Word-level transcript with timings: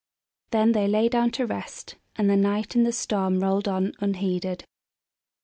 Then 0.49 0.71
they 0.71 0.87
lay 0.87 1.09
down 1.09 1.29
to 1.33 1.45
rest, 1.45 1.93
and 2.15 2.27
the 2.27 2.35
night 2.35 2.73
and 2.73 2.83
the 2.83 2.91
storm 2.91 3.39
rolled 3.39 3.67
on 3.67 3.93
unheeded. 3.99 4.65